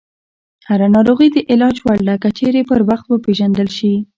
هره 0.67 0.87
ناروغي 0.95 1.27
د 1.31 1.37
علاج 1.51 1.77
وړ 1.85 1.99
ده، 2.07 2.15
که 2.23 2.29
چیرې 2.37 2.61
پر 2.69 2.81
وخت 2.89 3.05
وپېژندل 3.07 3.69
شي. 3.77 3.93